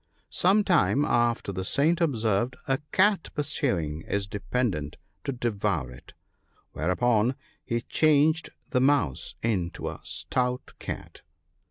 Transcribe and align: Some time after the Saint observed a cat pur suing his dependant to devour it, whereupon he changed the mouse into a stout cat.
Some 0.31 0.63
time 0.63 1.05
after 1.05 1.51
the 1.51 1.63
Saint 1.63 2.01
observed 2.01 2.55
a 2.67 2.79
cat 2.91 3.29
pur 3.35 3.43
suing 3.43 4.03
his 4.07 4.25
dependant 4.25 4.97
to 5.25 5.31
devour 5.31 5.91
it, 5.91 6.15
whereupon 6.71 7.35
he 7.63 7.81
changed 7.81 8.49
the 8.71 8.81
mouse 8.81 9.35
into 9.43 9.89
a 9.89 10.01
stout 10.03 10.73
cat. 10.79 11.21